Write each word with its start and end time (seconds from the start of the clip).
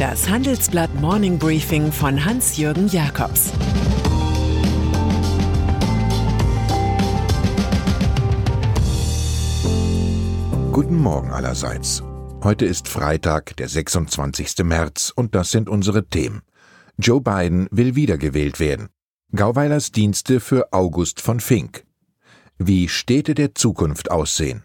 Das 0.00 0.30
Handelsblatt 0.30 0.94
Morning 0.98 1.38
Briefing 1.38 1.92
von 1.92 2.24
Hans-Jürgen 2.24 2.88
Jakobs 2.88 3.52
Guten 10.72 10.96
Morgen 10.96 11.30
allerseits. 11.30 12.02
Heute 12.42 12.64
ist 12.64 12.88
Freitag, 12.88 13.54
der 13.58 13.68
26. 13.68 14.64
März, 14.64 15.12
und 15.14 15.34
das 15.34 15.50
sind 15.50 15.68
unsere 15.68 16.08
Themen. 16.08 16.40
Joe 16.96 17.20
Biden 17.20 17.68
will 17.70 17.94
wiedergewählt 17.94 18.58
werden. 18.58 18.88
Gauweilers 19.36 19.92
Dienste 19.92 20.40
für 20.40 20.72
August 20.72 21.20
von 21.20 21.40
Fink. 21.40 21.84
Wie 22.56 22.88
Städte 22.88 23.34
der 23.34 23.54
Zukunft 23.54 24.10
aussehen. 24.10 24.64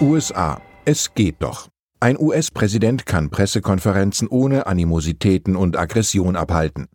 USA. 0.00 0.62
Es 0.86 1.12
geht 1.14 1.36
doch. 1.40 1.68
Ein 2.00 2.18
US-Präsident 2.18 3.04
kann 3.04 3.28
Pressekonferenzen 3.28 4.28
ohne 4.28 4.66
Animositäten 4.66 5.56
und 5.56 5.76
Aggression 5.76 6.36
abhalten. 6.36 6.86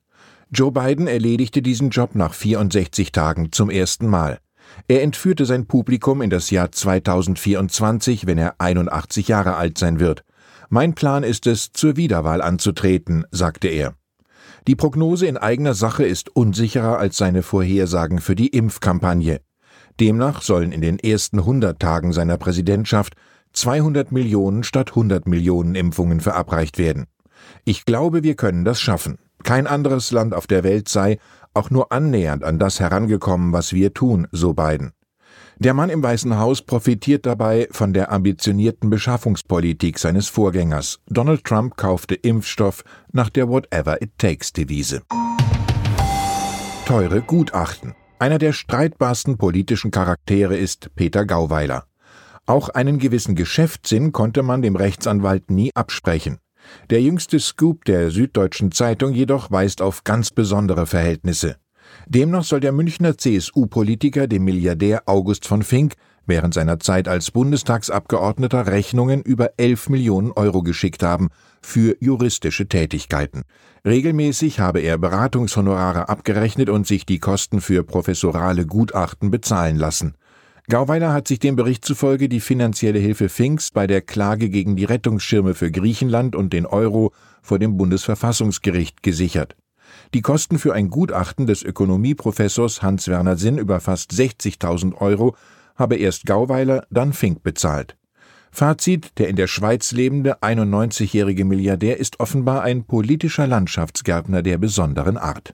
Joe 0.49 0.71
Biden 0.71 1.05
erledigte 1.05 1.61
diesen 1.61 1.91
Job 1.91 2.15
nach 2.15 2.33
64 2.33 3.11
Tagen 3.11 3.51
zum 3.51 3.69
ersten 3.69 4.07
Mal. 4.07 4.39
Er 4.87 5.03
entführte 5.03 5.45
sein 5.45 5.67
Publikum 5.67 6.23
in 6.23 6.31
das 6.31 6.49
Jahr 6.49 6.71
2024, 6.71 8.25
wenn 8.25 8.39
er 8.39 8.55
81 8.57 9.27
Jahre 9.27 9.55
alt 9.55 9.77
sein 9.77 9.99
wird. 9.99 10.23
Mein 10.69 10.95
Plan 10.95 11.23
ist 11.23 11.45
es, 11.45 11.71
zur 11.71 11.97
Wiederwahl 11.97 12.41
anzutreten, 12.41 13.25
sagte 13.29 13.67
er. 13.67 13.93
Die 14.67 14.75
Prognose 14.75 15.27
in 15.27 15.37
eigener 15.37 15.75
Sache 15.75 16.05
ist 16.05 16.35
unsicherer 16.35 16.97
als 16.97 17.17
seine 17.17 17.43
Vorhersagen 17.43 18.19
für 18.19 18.35
die 18.35 18.47
Impfkampagne. 18.47 19.41
Demnach 19.99 20.41
sollen 20.41 20.71
in 20.71 20.81
den 20.81 20.99
ersten 20.99 21.39
100 21.39 21.79
Tagen 21.79 22.13
seiner 22.13 22.37
Präsidentschaft 22.37 23.15
200 23.53 24.11
Millionen 24.11 24.63
statt 24.63 24.89
100 24.89 25.27
Millionen 25.27 25.75
Impfungen 25.75 26.19
verabreicht 26.19 26.77
werden. 26.77 27.05
Ich 27.63 27.85
glaube, 27.85 28.23
wir 28.23 28.35
können 28.35 28.65
das 28.65 28.81
schaffen. 28.81 29.17
Kein 29.43 29.67
anderes 29.67 30.11
Land 30.11 30.33
auf 30.33 30.47
der 30.47 30.63
Welt 30.63 30.89
sei 30.89 31.19
auch 31.53 31.69
nur 31.69 31.91
annähernd 31.91 32.43
an 32.43 32.59
das 32.59 32.79
herangekommen, 32.79 33.53
was 33.53 33.71
wir 33.71 33.93
tun, 33.93 34.27
so 34.31 34.53
Biden. 34.53 34.91
Der 35.57 35.73
Mann 35.73 35.89
im 35.89 36.03
Weißen 36.03 36.37
Haus 36.37 36.61
profitiert 36.61 37.25
dabei 37.25 37.69
von 37.71 37.93
der 37.93 38.11
ambitionierten 38.11 38.89
Beschaffungspolitik 38.89 39.99
seines 39.99 40.27
Vorgängers. 40.27 40.99
Donald 41.07 41.45
Trump 41.45 41.77
kaufte 41.77 42.15
Impfstoff 42.15 42.83
nach 43.13 43.29
der 43.29 43.47
Whatever 43.47 44.01
it 44.01 44.11
takes 44.17 44.51
Devise. 44.51 45.01
Teure 46.85 47.21
Gutachten. 47.21 47.95
Einer 48.17 48.37
der 48.37 48.53
streitbarsten 48.53 49.37
politischen 49.37 49.91
Charaktere 49.91 50.55
ist 50.55 50.95
Peter 50.95 51.25
Gauweiler. 51.25 51.85
Auch 52.45 52.69
einen 52.69 52.97
gewissen 52.97 53.35
Geschäftssinn 53.35 54.13
konnte 54.13 54.41
man 54.41 54.61
dem 54.61 54.77
Rechtsanwalt 54.77 55.51
nie 55.51 55.71
absprechen. 55.75 56.37
Der 56.89 57.01
jüngste 57.01 57.41
Scoop 57.41 57.83
der 57.83 58.11
Süddeutschen 58.11 58.71
Zeitung 58.71 59.13
jedoch 59.13 59.51
weist 59.51 59.81
auf 59.81 60.05
ganz 60.05 60.31
besondere 60.31 60.85
Verhältnisse. 60.85 61.57
Demnach 62.07 62.45
soll 62.45 62.61
der 62.61 62.71
Münchner 62.71 63.17
CSU-Politiker 63.17 64.27
dem 64.27 64.45
Milliardär 64.45 65.03
August 65.07 65.45
von 65.45 65.61
Fink 65.61 65.95
während 66.27 66.53
seiner 66.53 66.79
Zeit 66.79 67.07
als 67.07 67.31
Bundestagsabgeordneter 67.31 68.67
Rechnungen 68.67 69.21
über 69.21 69.51
11 69.57 69.89
Millionen 69.89 70.31
Euro 70.31 70.63
geschickt 70.63 71.03
haben 71.03 71.29
für 71.61 71.95
juristische 71.99 72.67
Tätigkeiten. 72.67 73.43
Regelmäßig 73.85 74.59
habe 74.59 74.79
er 74.79 74.97
Beratungshonorare 74.97 76.09
abgerechnet 76.09 76.69
und 76.69 76.87
sich 76.87 77.05
die 77.05 77.19
Kosten 77.19 77.61
für 77.61 77.83
professorale 77.83 78.65
Gutachten 78.65 79.31
bezahlen 79.31 79.77
lassen. 79.77 80.15
Gauweiler 80.67 81.13
hat 81.13 81.27
sich 81.27 81.37
dem 81.37 81.55
Bericht 81.55 81.85
zufolge 81.85 82.27
die 82.27 82.39
finanzielle 82.39 82.97
Hilfe 82.97 83.29
Finks 83.29 83.69
bei 83.69 83.85
der 83.85 84.01
Klage 84.01 84.49
gegen 84.49 84.75
die 84.75 84.85
Rettungsschirme 84.85 85.53
für 85.53 85.69
Griechenland 85.69 86.35
und 86.35 86.53
den 86.53 86.65
Euro 86.65 87.13
vor 87.43 87.59
dem 87.59 87.77
Bundesverfassungsgericht 87.77 89.03
gesichert. 89.03 89.55
Die 90.15 90.21
Kosten 90.21 90.57
für 90.57 90.73
ein 90.73 90.89
Gutachten 90.89 91.45
des 91.45 91.61
Ökonomieprofessors 91.61 92.81
Hans-Werner 92.81 93.37
Sinn 93.37 93.59
über 93.59 93.79
fast 93.79 94.11
60.000 94.11 94.95
Euro 94.95 95.35
habe 95.75 95.95
erst 95.97 96.25
Gauweiler, 96.25 96.85
dann 96.89 97.13
Fink 97.13 97.43
bezahlt. 97.43 97.95
Fazit, 98.51 99.17
der 99.19 99.27
in 99.27 99.35
der 99.35 99.47
Schweiz 99.47 99.91
lebende 99.91 100.41
91-jährige 100.41 101.43
Milliardär 101.43 101.97
ist 101.99 102.21
offenbar 102.21 102.63
ein 102.63 102.85
politischer 102.85 103.47
Landschaftsgärtner 103.47 104.41
der 104.43 104.57
besonderen 104.57 105.17
Art. 105.17 105.53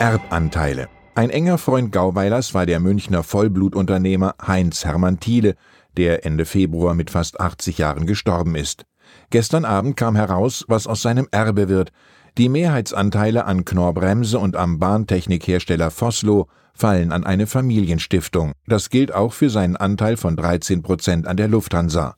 Erbanteile. 0.00 0.88
Ein 1.14 1.30
enger 1.30 1.58
Freund 1.58 1.92
Gauweilers 1.92 2.54
war 2.54 2.66
der 2.66 2.80
Münchner 2.80 3.22
Vollblutunternehmer 3.22 4.34
Heinz 4.44 4.84
Hermann 4.84 5.20
Thiele, 5.20 5.54
der 5.96 6.26
Ende 6.26 6.44
Februar 6.44 6.94
mit 6.94 7.10
fast 7.10 7.38
80 7.38 7.78
Jahren 7.78 8.06
gestorben 8.06 8.56
ist. 8.56 8.84
Gestern 9.30 9.64
Abend 9.64 9.96
kam 9.96 10.16
heraus, 10.16 10.64
was 10.66 10.88
aus 10.88 11.02
seinem 11.02 11.28
Erbe 11.30 11.68
wird. 11.68 11.92
Die 12.36 12.48
Mehrheitsanteile 12.48 13.44
an 13.44 13.64
Knorr-Bremse 13.64 14.40
und 14.40 14.56
am 14.56 14.80
Bahntechnikhersteller 14.80 15.92
Vossloh 15.92 16.48
fallen 16.74 17.12
an 17.12 17.24
eine 17.24 17.46
Familienstiftung. 17.46 18.52
Das 18.66 18.90
gilt 18.90 19.14
auch 19.14 19.32
für 19.32 19.48
seinen 19.48 19.76
Anteil 19.76 20.16
von 20.16 20.36
13 20.36 20.82
Prozent 20.82 21.26
an 21.26 21.36
der 21.36 21.48
Lufthansa. 21.48 22.16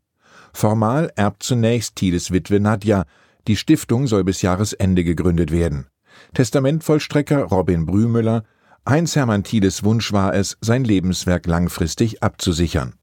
Formal 0.53 1.13
erbt 1.15 1.43
zunächst 1.43 1.97
Thieles 1.97 2.33
Witwe 2.33 2.59
Nadja. 2.59 3.05
Die 3.47 3.57
Stiftung 3.57 4.07
soll 4.07 4.25
bis 4.25 4.43
Jahresende 4.43 5.05
gegründet 5.05 5.53
werden. 5.53 5.87
Testamentvollstrecker 6.35 7.45
Robin 7.45 7.87
Brümüller 7.87 8.43
Heinz-Hermann 8.89 9.43
Thieles 9.43 9.83
Wunsch 9.83 10.13
war 10.13 10.33
es, 10.33 10.57
sein 10.61 10.85
Lebenswerk 10.85 11.47
langfristig 11.47 12.23
abzusichern. 12.23 12.95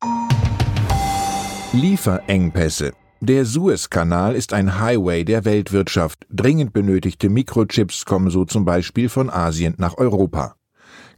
Lieferengpässe. 1.73 2.93
Der 3.19 3.43
Suezkanal 3.45 4.35
ist 4.35 4.53
ein 4.53 4.79
Highway 4.79 5.25
der 5.25 5.43
Weltwirtschaft. 5.43 6.25
Dringend 6.29 6.71
benötigte 6.71 7.29
Mikrochips 7.29 8.05
kommen 8.05 8.29
so 8.29 8.45
zum 8.45 8.63
Beispiel 8.63 9.09
von 9.09 9.29
Asien 9.29 9.75
nach 9.77 9.97
Europa. 9.97 10.55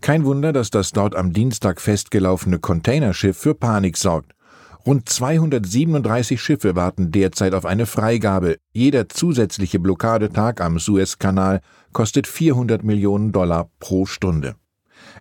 Kein 0.05 0.23
Wunder, 0.23 0.53
dass 0.53 0.69
das 0.69 0.91
dort 0.91 1.15
am 1.15 1.33
Dienstag 1.33 1.81
festgelaufene 1.81 2.59
Containerschiff 2.59 3.39
für 3.39 3.55
Panik 3.55 3.97
sorgt. 3.97 4.33
Rund 4.85 5.09
237 5.09 6.39
Schiffe 6.39 6.75
warten 6.75 7.09
derzeit 7.09 7.55
auf 7.55 7.65
eine 7.65 7.87
Freigabe. 7.87 8.57
Jeder 8.71 9.09
zusätzliche 9.09 9.79
Blockadetag 9.79 10.61
am 10.61 10.77
Suezkanal 10.77 11.61
kostet 11.91 12.27
400 12.27 12.83
Millionen 12.83 13.31
Dollar 13.31 13.71
pro 13.79 14.05
Stunde. 14.05 14.53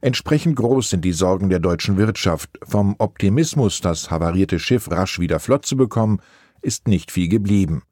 Entsprechend 0.03 0.57
groß 0.57 0.91
sind 0.91 1.03
die 1.03 1.13
Sorgen 1.13 1.49
der 1.49 1.61
deutschen 1.61 1.97
Wirtschaft. 1.97 2.51
Vom 2.63 2.95
Optimismus, 2.99 3.81
das 3.81 4.11
havarierte 4.11 4.59
Schiff 4.59 4.91
rasch 4.91 5.19
wieder 5.19 5.41
flott 5.41 5.65
zu 5.65 5.79
bekommen, 5.79 6.21
ist 6.61 6.89
nicht 6.89 7.11
viel 7.11 7.29
geblieben. 7.29 7.85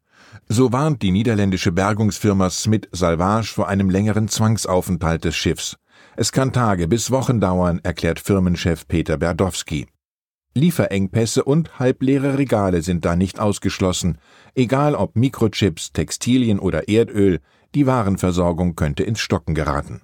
So 0.48 0.72
warnt 0.72 1.02
die 1.02 1.12
niederländische 1.12 1.72
Bergungsfirma 1.72 2.50
Smith 2.50 2.88
Salvage 2.92 3.52
vor 3.52 3.68
einem 3.68 3.90
längeren 3.90 4.28
Zwangsaufenthalt 4.28 5.24
des 5.24 5.36
Schiffs. 5.36 5.76
Es 6.16 6.32
kann 6.32 6.52
Tage 6.52 6.88
bis 6.88 7.10
Wochen 7.10 7.40
dauern, 7.40 7.80
erklärt 7.82 8.20
Firmenchef 8.20 8.86
Peter 8.86 9.16
Berdowski. 9.16 9.86
Lieferengpässe 10.54 11.44
und 11.44 11.78
halbleere 11.78 12.36
Regale 12.36 12.82
sind 12.82 13.04
da 13.04 13.16
nicht 13.16 13.40
ausgeschlossen. 13.40 14.18
Egal 14.54 14.94
ob 14.94 15.16
Mikrochips, 15.16 15.92
Textilien 15.92 16.58
oder 16.58 16.88
Erdöl, 16.88 17.40
die 17.74 17.86
Warenversorgung 17.86 18.76
könnte 18.76 19.02
ins 19.02 19.20
Stocken 19.20 19.54
geraten. 19.54 20.02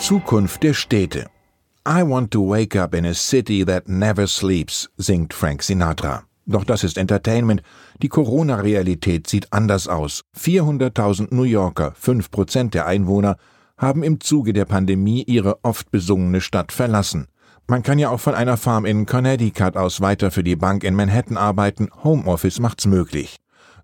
Zukunft 0.00 0.62
der 0.64 0.74
Städte. 0.74 1.26
I 1.88 2.02
want 2.02 2.32
to 2.32 2.40
wake 2.40 2.76
up 2.76 2.94
in 2.94 3.06
a 3.06 3.14
city 3.14 3.64
that 3.64 3.88
never 3.88 4.26
sleeps, 4.26 4.90
singt 4.96 5.32
Frank 5.32 5.62
Sinatra. 5.62 6.24
Doch 6.46 6.64
das 6.64 6.84
ist 6.84 6.96
Entertainment. 6.96 7.62
Die 8.02 8.08
Corona-Realität 8.08 9.26
sieht 9.26 9.52
anders 9.52 9.88
aus. 9.88 10.22
400.000 10.38 11.34
New 11.34 11.42
Yorker, 11.42 11.92
5 11.96 12.30
Prozent 12.30 12.74
der 12.74 12.86
Einwohner, 12.86 13.36
haben 13.76 14.04
im 14.04 14.20
Zuge 14.20 14.52
der 14.52 14.64
Pandemie 14.64 15.24
ihre 15.24 15.64
oft 15.64 15.90
besungene 15.90 16.40
Stadt 16.40 16.70
verlassen. 16.70 17.26
Man 17.66 17.82
kann 17.82 17.98
ja 17.98 18.10
auch 18.10 18.20
von 18.20 18.36
einer 18.36 18.56
Farm 18.56 18.84
in 18.84 19.06
Connecticut 19.06 19.76
aus 19.76 20.00
weiter 20.00 20.30
für 20.30 20.44
die 20.44 20.54
Bank 20.54 20.84
in 20.84 20.94
Manhattan 20.94 21.36
arbeiten. 21.36 21.88
Homeoffice 22.04 22.60
macht's 22.60 22.86
möglich. 22.86 23.38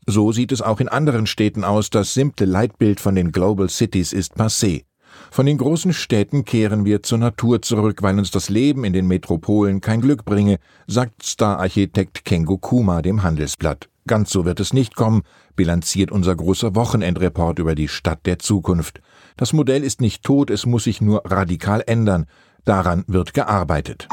So 0.06 0.30
sieht 0.30 0.52
es 0.52 0.62
auch 0.62 0.78
in 0.78 0.88
anderen 0.88 1.26
Städten 1.26 1.64
aus. 1.64 1.90
Das 1.90 2.14
simple 2.14 2.46
Leitbild 2.46 3.00
von 3.00 3.16
den 3.16 3.32
Global 3.32 3.68
Cities 3.68 4.12
ist 4.12 4.36
passé. 4.36 4.84
Von 5.30 5.46
den 5.46 5.58
großen 5.58 5.92
Städten 5.92 6.44
kehren 6.44 6.84
wir 6.84 7.02
zur 7.02 7.18
Natur 7.18 7.62
zurück, 7.62 8.02
weil 8.02 8.18
uns 8.18 8.30
das 8.30 8.48
Leben 8.48 8.84
in 8.84 8.92
den 8.92 9.06
Metropolen 9.06 9.80
kein 9.80 10.00
Glück 10.00 10.24
bringe, 10.24 10.58
sagt 10.86 11.22
Star-Architekt 11.22 12.24
Kengo 12.24 12.58
Kuma 12.58 13.02
dem 13.02 13.22
Handelsblatt. 13.22 13.88
Ganz 14.06 14.30
so 14.30 14.44
wird 14.44 14.58
es 14.58 14.72
nicht 14.72 14.96
kommen, 14.96 15.22
bilanziert 15.54 16.10
unser 16.10 16.34
großer 16.34 16.74
Wochenendreport 16.74 17.58
über 17.58 17.74
die 17.74 17.88
Stadt 17.88 18.26
der 18.26 18.38
Zukunft. 18.38 19.00
Das 19.36 19.52
Modell 19.52 19.84
ist 19.84 20.00
nicht 20.00 20.24
tot, 20.24 20.50
es 20.50 20.66
muss 20.66 20.84
sich 20.84 21.00
nur 21.00 21.22
radikal 21.24 21.82
ändern. 21.86 22.26
Daran 22.64 23.04
wird 23.06 23.34
gearbeitet. 23.34 24.08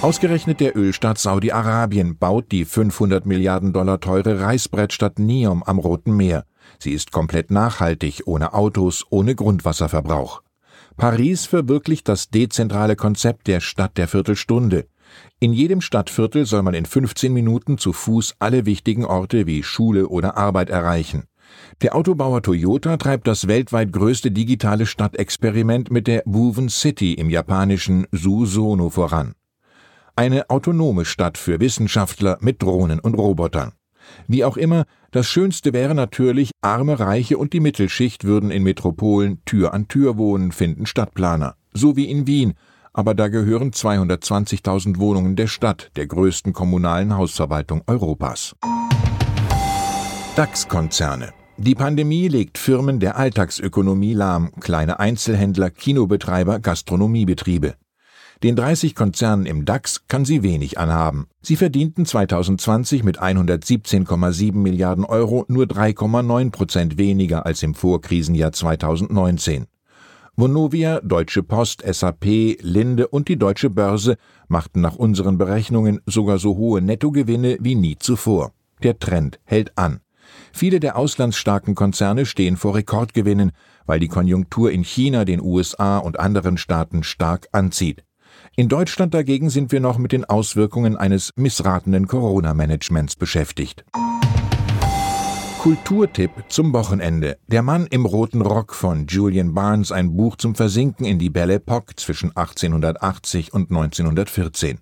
Ausgerechnet 0.00 0.60
der 0.60 0.76
Ölstaat 0.76 1.18
Saudi-Arabien 1.18 2.18
baut 2.18 2.52
die 2.52 2.64
500 2.64 3.26
Milliarden 3.26 3.72
Dollar 3.72 3.98
teure 3.98 4.40
Reißbrettstadt 4.40 5.18
Neom 5.18 5.64
am 5.64 5.80
Roten 5.80 6.16
Meer. 6.16 6.44
Sie 6.78 6.92
ist 6.92 7.10
komplett 7.10 7.50
nachhaltig, 7.50 8.22
ohne 8.26 8.54
Autos, 8.54 9.04
ohne 9.10 9.34
Grundwasserverbrauch. 9.34 10.42
Paris 10.96 11.46
verwirklicht 11.46 12.08
das 12.08 12.30
dezentrale 12.30 12.94
Konzept 12.94 13.48
der 13.48 13.58
Stadt 13.58 13.98
der 13.98 14.06
Viertelstunde. 14.06 14.86
In 15.40 15.52
jedem 15.52 15.80
Stadtviertel 15.80 16.46
soll 16.46 16.62
man 16.62 16.74
in 16.74 16.86
15 16.86 17.32
Minuten 17.32 17.76
zu 17.76 17.92
Fuß 17.92 18.36
alle 18.38 18.66
wichtigen 18.66 19.04
Orte 19.04 19.46
wie 19.48 19.64
Schule 19.64 20.06
oder 20.06 20.36
Arbeit 20.36 20.70
erreichen. 20.70 21.24
Der 21.82 21.96
Autobauer 21.96 22.42
Toyota 22.42 22.98
treibt 22.98 23.26
das 23.26 23.48
weltweit 23.48 23.92
größte 23.92 24.30
digitale 24.30 24.86
Stadtexperiment 24.86 25.90
mit 25.90 26.06
der 26.06 26.22
Woven 26.24 26.68
City 26.68 27.14
im 27.14 27.30
japanischen 27.30 28.06
Susono 28.12 28.90
voran. 28.90 29.34
Eine 30.18 30.50
autonome 30.50 31.04
Stadt 31.04 31.38
für 31.38 31.60
Wissenschaftler 31.60 32.38
mit 32.40 32.60
Drohnen 32.60 32.98
und 32.98 33.14
Robotern. 33.14 33.70
Wie 34.26 34.42
auch 34.42 34.56
immer, 34.56 34.84
das 35.12 35.28
Schönste 35.28 35.72
wäre 35.72 35.94
natürlich, 35.94 36.50
arme, 36.60 36.98
reiche 36.98 37.38
und 37.38 37.52
die 37.52 37.60
Mittelschicht 37.60 38.24
würden 38.24 38.50
in 38.50 38.64
Metropolen 38.64 39.44
Tür 39.44 39.72
an 39.74 39.86
Tür 39.86 40.16
wohnen, 40.16 40.50
finden 40.50 40.86
Stadtplaner. 40.86 41.54
So 41.72 41.94
wie 41.94 42.10
in 42.10 42.26
Wien, 42.26 42.54
aber 42.92 43.14
da 43.14 43.28
gehören 43.28 43.70
220.000 43.70 44.98
Wohnungen 44.98 45.36
der 45.36 45.46
Stadt, 45.46 45.92
der 45.94 46.08
größten 46.08 46.52
kommunalen 46.52 47.16
Hausverwaltung 47.16 47.82
Europas. 47.86 48.56
DAX-Konzerne. 50.34 51.32
Die 51.58 51.76
Pandemie 51.76 52.26
legt 52.26 52.58
Firmen 52.58 52.98
der 52.98 53.16
Alltagsökonomie 53.16 54.14
lahm, 54.14 54.50
kleine 54.58 54.98
Einzelhändler, 54.98 55.70
Kinobetreiber, 55.70 56.58
Gastronomiebetriebe. 56.58 57.76
Den 58.44 58.54
30 58.54 58.94
Konzernen 58.94 59.46
im 59.46 59.64
DAX 59.64 60.06
kann 60.06 60.24
sie 60.24 60.44
wenig 60.44 60.78
anhaben. 60.78 61.26
Sie 61.42 61.56
verdienten 61.56 62.06
2020 62.06 63.02
mit 63.02 63.20
117,7 63.20 64.54
Milliarden 64.54 65.04
Euro 65.04 65.44
nur 65.48 65.64
3,9 65.64 66.52
Prozent 66.52 66.98
weniger 66.98 67.46
als 67.46 67.64
im 67.64 67.74
Vorkrisenjahr 67.74 68.52
2019. 68.52 69.66
Vonovia, 70.36 71.00
Deutsche 71.00 71.42
Post, 71.42 71.82
SAP, 71.84 72.58
Linde 72.60 73.08
und 73.08 73.26
die 73.26 73.40
Deutsche 73.40 73.70
Börse 73.70 74.16
machten 74.46 74.80
nach 74.80 74.94
unseren 74.94 75.36
Berechnungen 75.36 76.00
sogar 76.06 76.38
so 76.38 76.56
hohe 76.56 76.80
Nettogewinne 76.80 77.56
wie 77.60 77.74
nie 77.74 77.96
zuvor. 77.98 78.52
Der 78.84 79.00
Trend 79.00 79.40
hält 79.42 79.76
an. 79.76 79.98
Viele 80.52 80.78
der 80.78 80.96
auslandsstarken 80.96 81.74
Konzerne 81.74 82.24
stehen 82.24 82.56
vor 82.56 82.76
Rekordgewinnen, 82.76 83.50
weil 83.84 83.98
die 83.98 84.06
Konjunktur 84.06 84.70
in 84.70 84.84
China, 84.84 85.24
den 85.24 85.42
USA 85.42 85.98
und 85.98 86.20
anderen 86.20 86.56
Staaten 86.56 87.02
stark 87.02 87.48
anzieht. 87.50 88.04
In 88.58 88.68
Deutschland 88.68 89.14
dagegen 89.14 89.50
sind 89.50 89.70
wir 89.70 89.78
noch 89.78 89.98
mit 89.98 90.10
den 90.10 90.24
Auswirkungen 90.24 90.96
eines 90.96 91.32
missratenen 91.36 92.08
Corona-Managements 92.08 93.14
beschäftigt. 93.14 93.84
Kulturtipp 95.60 96.32
zum 96.48 96.72
Wochenende. 96.72 97.38
Der 97.46 97.62
Mann 97.62 97.86
im 97.86 98.04
roten 98.04 98.42
Rock 98.42 98.74
von 98.74 99.06
Julian 99.06 99.54
Barnes, 99.54 99.92
ein 99.92 100.16
Buch 100.16 100.34
zum 100.34 100.56
Versinken 100.56 101.06
in 101.06 101.20
die 101.20 101.30
Belle 101.30 101.58
Époque 101.58 101.94
zwischen 101.94 102.36
1880 102.36 103.54
und 103.54 103.70
1914. 103.70 104.80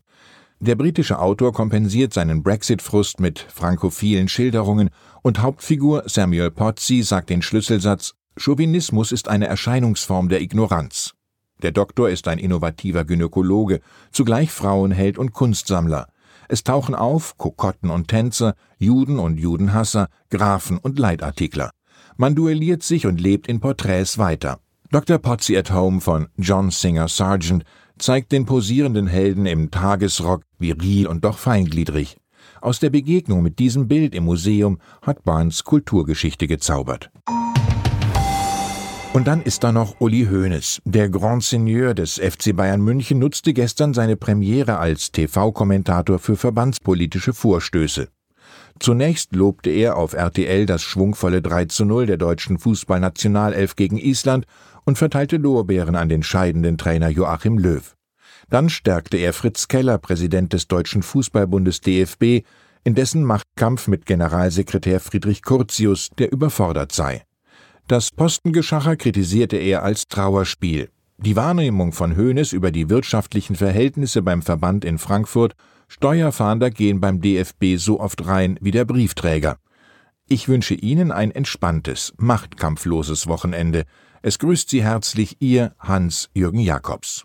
Der 0.58 0.74
britische 0.74 1.18
Autor 1.18 1.52
kompensiert 1.52 2.14
seinen 2.14 2.42
Brexit-Frust 2.42 3.20
mit 3.20 3.40
frankophilen 3.40 4.28
Schilderungen 4.28 4.88
und 5.20 5.42
Hauptfigur 5.42 6.04
Samuel 6.06 6.50
Pozzi 6.50 7.02
sagt 7.02 7.28
den 7.28 7.42
Schlüsselsatz 7.42 8.14
Chauvinismus 8.38 9.12
ist 9.12 9.28
eine 9.28 9.48
Erscheinungsform 9.48 10.30
der 10.30 10.40
Ignoranz. 10.40 11.12
Der 11.62 11.72
Doktor 11.72 12.10
ist 12.10 12.28
ein 12.28 12.38
innovativer 12.38 13.04
Gynäkologe, 13.04 13.80
zugleich 14.12 14.50
Frauenheld 14.50 15.16
und 15.16 15.32
Kunstsammler. 15.32 16.08
Es 16.48 16.64
tauchen 16.64 16.94
auf 16.94 17.38
Kokotten 17.38 17.90
und 17.90 18.08
Tänzer, 18.08 18.54
Juden 18.78 19.18
und 19.18 19.38
Judenhasser, 19.38 20.08
Grafen 20.30 20.78
und 20.78 20.98
Leitartikler. 20.98 21.70
Man 22.16 22.34
duelliert 22.34 22.82
sich 22.82 23.06
und 23.06 23.20
lebt 23.20 23.48
in 23.48 23.60
Porträts 23.60 24.18
weiter. 24.18 24.60
Dr. 24.90 25.18
Potsy 25.18 25.56
at 25.56 25.72
Home 25.72 26.00
von 26.00 26.28
John 26.36 26.70
Singer 26.70 27.08
Sargent 27.08 27.64
zeigt 27.98 28.32
den 28.32 28.46
posierenden 28.46 29.06
Helden 29.06 29.46
im 29.46 29.70
Tagesrock 29.70 30.42
viril 30.58 31.06
und 31.06 31.24
doch 31.24 31.38
feingliedrig. 31.38 32.16
Aus 32.60 32.78
der 32.78 32.90
Begegnung 32.90 33.42
mit 33.42 33.58
diesem 33.58 33.88
Bild 33.88 34.14
im 34.14 34.24
Museum 34.24 34.78
hat 35.02 35.24
Barnes 35.24 35.64
Kulturgeschichte 35.64 36.46
gezaubert. 36.46 37.10
Und 39.16 39.26
dann 39.26 39.40
ist 39.40 39.64
da 39.64 39.72
noch 39.72 39.98
Uli 39.98 40.26
Hoeneß. 40.30 40.82
Der 40.84 41.08
Grand 41.08 41.42
Seigneur 41.42 41.94
des 41.94 42.16
FC 42.18 42.54
Bayern 42.54 42.82
München 42.82 43.18
nutzte 43.18 43.54
gestern 43.54 43.94
seine 43.94 44.14
Premiere 44.14 44.76
als 44.76 45.10
TV-Kommentator 45.10 46.18
für 46.18 46.36
verbandspolitische 46.36 47.32
Vorstöße. 47.32 48.08
Zunächst 48.78 49.34
lobte 49.34 49.70
er 49.70 49.96
auf 49.96 50.12
RTL 50.12 50.66
das 50.66 50.82
schwungvolle 50.82 51.40
3 51.40 51.64
zu 51.64 51.86
0 51.86 52.04
der 52.04 52.18
deutschen 52.18 52.58
Fußballnationalelf 52.58 53.74
gegen 53.74 53.96
Island 53.96 54.44
und 54.84 54.98
verteilte 54.98 55.38
Lorbeeren 55.38 55.96
an 55.96 56.10
den 56.10 56.22
scheidenden 56.22 56.76
Trainer 56.76 57.08
Joachim 57.08 57.56
Löw. 57.56 57.96
Dann 58.50 58.68
stärkte 58.68 59.16
er 59.16 59.32
Fritz 59.32 59.66
Keller, 59.68 59.96
Präsident 59.96 60.52
des 60.52 60.68
Deutschen 60.68 61.02
Fußballbundes 61.02 61.80
DFB, 61.80 62.44
in 62.84 62.94
dessen 62.94 63.24
Machtkampf 63.24 63.88
mit 63.88 64.04
Generalsekretär 64.04 65.00
Friedrich 65.00 65.40
Curtius, 65.40 66.10
der 66.18 66.30
überfordert 66.30 66.92
sei. 66.92 67.22
Das 67.88 68.10
Postengeschacher 68.10 68.96
kritisierte 68.96 69.56
er 69.56 69.84
als 69.84 70.08
Trauerspiel. 70.08 70.90
Die 71.18 71.36
Wahrnehmung 71.36 71.92
von 71.92 72.16
Hoeneß 72.16 72.52
über 72.52 72.72
die 72.72 72.90
wirtschaftlichen 72.90 73.54
Verhältnisse 73.54 74.22
beim 74.22 74.42
Verband 74.42 74.84
in 74.84 74.98
Frankfurt, 74.98 75.54
Steuerfahnder 75.86 76.70
gehen 76.70 77.00
beim 77.00 77.20
DFB 77.20 77.76
so 77.76 78.00
oft 78.00 78.26
rein 78.26 78.58
wie 78.60 78.72
der 78.72 78.84
Briefträger. 78.86 79.58
Ich 80.28 80.48
wünsche 80.48 80.74
Ihnen 80.74 81.12
ein 81.12 81.30
entspanntes, 81.30 82.12
machtkampfloses 82.16 83.28
Wochenende. 83.28 83.84
Es 84.20 84.40
grüßt 84.40 84.68
Sie 84.68 84.82
herzlich 84.82 85.36
Ihr 85.38 85.72
Hans-Jürgen 85.78 86.58
Jakobs. 86.58 87.24